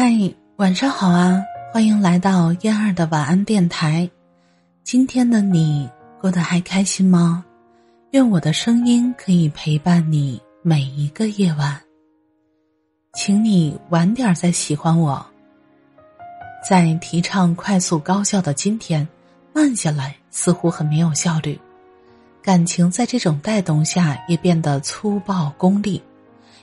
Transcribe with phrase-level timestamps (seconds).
[0.00, 0.12] 嗨，
[0.58, 1.42] 晚上好啊！
[1.72, 4.08] 欢迎来到燕儿的晚安电台。
[4.84, 5.90] 今天的你
[6.20, 7.44] 过得还开心吗？
[8.12, 11.76] 愿我的声音可以陪伴你每一个夜晚。
[13.14, 15.26] 请你晚点再喜欢我。
[16.64, 19.04] 在提倡快速高效的今天，
[19.52, 21.58] 慢下来似乎很没有效率。
[22.40, 26.00] 感情在这种带动下也变得粗暴功利，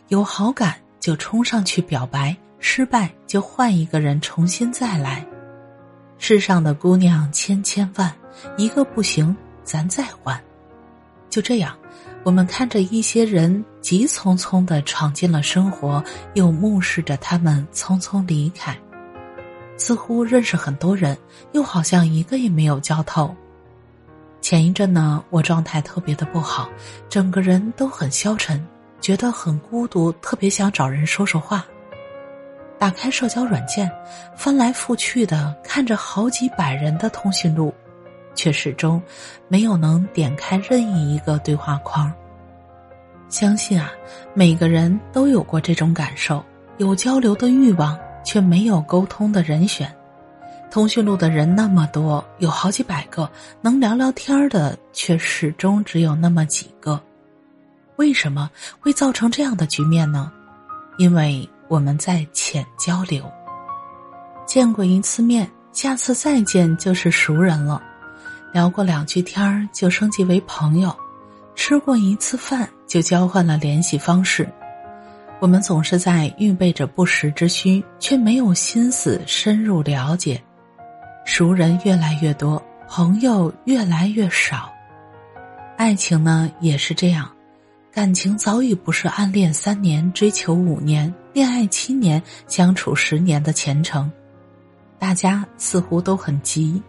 [0.08, 2.34] 有好感就冲上去表白。
[2.68, 5.24] 失败就换一个人重新再来，
[6.18, 8.12] 世上的姑娘千千万，
[8.58, 9.34] 一个不行
[9.64, 10.38] 咱再换。
[11.30, 11.78] 就这样，
[12.24, 18.76] 我们看着一些人急匆匆的闯进了生活，又目视着他们匆匆离开，
[19.78, 21.16] 似乎认识很多人，
[21.52, 23.34] 又好像一个也没有交透。
[24.42, 26.68] 前一阵呢，我状态特别的不好，
[27.10, 28.60] 整个人都很消沉，
[29.00, 31.64] 觉得很孤独，特别想找人说说话。
[32.78, 33.90] 打开社交软件，
[34.36, 37.74] 翻来覆去的看着好几百人的通讯录，
[38.36, 39.02] 却始终
[39.48, 42.12] 没有能点开任意一个对话框。
[43.30, 43.92] 相信啊，
[44.34, 46.44] 每个人都有过这种感受：
[46.78, 49.92] 有交流的欲望，却没有沟通的人选。
[50.70, 53.30] 通讯录的人那么多，有好几百个，
[53.62, 57.02] 能聊聊天的却始终只有那么几个。
[57.96, 60.30] 为什么会造成这样的局面呢？
[60.98, 61.50] 因为。
[61.68, 63.24] 我们在浅交流，
[64.46, 67.82] 见过一次面，下次再见就是熟人了；
[68.54, 70.96] 聊过两句天儿就升级为朋友，
[71.56, 74.48] 吃过一次饭就交换了联系方式。
[75.40, 80.42] 我们总是在预备着不时之需，却没有心思深入了解。
[81.26, 84.72] 熟人越来越多，朋友越来越少，
[85.78, 87.30] 爱情呢也是这样。
[87.96, 94.12] 感情早已不是暗恋三年、追求五年、恋爱七年、相处十年的前程，
[95.00, 96.84] 大家似乎都很急，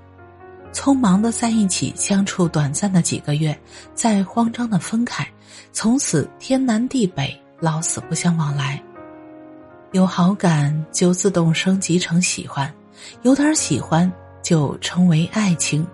[0.73, 3.57] 匆忙的在一起相处短暂的几个月，
[3.95, 5.25] 再慌张的分开，
[5.73, 8.83] 从此天南地北，老死不相往来。
[9.93, 12.69] 有好感就自动升级成喜欢，
[13.23, 15.87] 有点喜欢就成为爱情，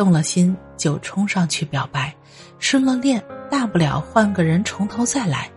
[0.00, 2.16] 动了心就冲上去表白，
[2.58, 3.22] 失了恋。
[3.50, 5.50] 大不了换个人从头再来。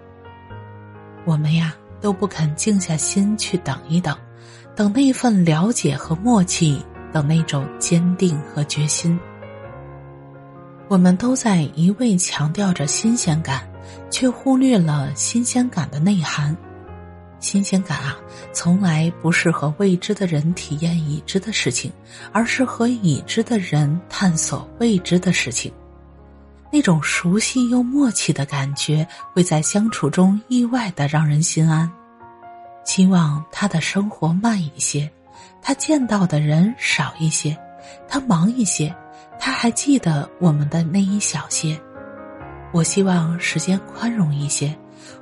[1.24, 4.18] 我们呀都不肯静下心去等一等，
[4.76, 6.84] 等那份了解和默契，
[7.14, 9.18] 等那种坚定和决心。
[10.90, 13.66] 我们都在一味强调着新鲜感，
[14.10, 16.54] 却忽略了新鲜感的内涵。
[17.44, 18.16] 新鲜感啊，
[18.54, 21.92] 从来不是和未知的人体验已知的事情，
[22.31, 25.72] 而是和已知的人探索未知的事情。
[26.72, 31.92] 那种熟悉又默契的感觉，会在相处中意外的让人心安。
[32.86, 35.12] 希望他的生活慢一些，
[35.62, 37.56] 他见到的人少一些，
[38.08, 38.96] 他忙一些，
[39.38, 41.78] 他还记得我们的那一小些。
[42.72, 44.74] 我希望时间宽容一些，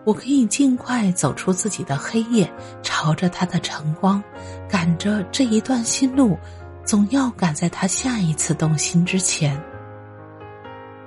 [0.03, 4.24] 我可以尽快走出自己的黑夜，朝着他的晨光，
[4.69, 6.38] 赶着这一段心路，
[6.86, 9.62] 总要赶在他下一次动心之前。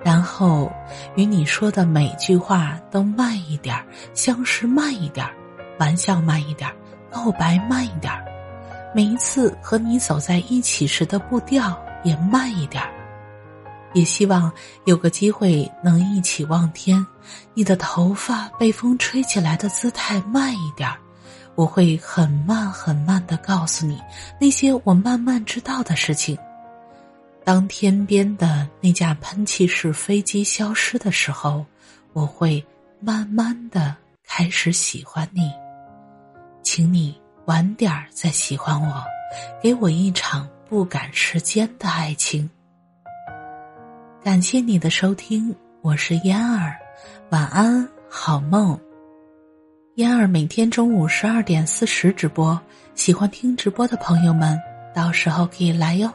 [0.02, 0.70] 然后，
[1.16, 5.34] 与你说的每句话都慢一点儿相识慢一点儿
[5.78, 6.76] 玩笑慢一点儿
[7.10, 8.22] 告白慢一点儿
[8.94, 12.90] 每一次和你走在一起时的步调也慢一点儿
[13.94, 14.52] 也希望
[14.84, 17.04] 有个机会能一起望天，
[17.54, 20.90] 你的头发被风吹起来的姿态慢一点
[21.54, 23.98] 我会很慢很慢的告诉你
[24.40, 26.36] 那些我慢慢知道的事情。
[27.44, 31.64] 当天边的那架喷气式飞机消失的时候，
[32.12, 32.64] 我会
[33.00, 33.94] 慢慢的
[34.26, 35.52] 开始喜欢你，
[36.62, 39.04] 请你晚点儿再喜欢我，
[39.62, 42.50] 给我一场不赶时间的爱情。
[44.24, 46.74] 感谢你的收听，我是嫣儿，
[47.28, 48.80] 晚安，好梦。
[49.96, 52.58] 嫣儿每天中午十二点四十直播，
[52.94, 54.58] 喜欢听直播的朋友们，
[54.94, 56.10] 到时候可以来哟。